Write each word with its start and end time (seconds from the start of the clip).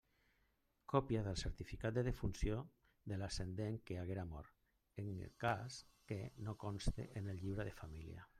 Còpia 0.93 1.19
del 1.25 1.35
certificat 1.41 1.95
de 1.97 2.03
defunció 2.07 2.57
de 3.11 3.19
l'ascendent 3.23 3.77
que 3.91 3.99
haguera 4.05 4.25
mort, 4.31 4.57
en 5.05 5.13
el 5.17 5.31
cas 5.45 5.79
que 6.13 6.19
no 6.49 6.57
conste 6.67 7.09
en 7.23 7.31
el 7.37 7.45
llibre 7.47 7.71
de 7.71 7.79
família. 7.85 8.29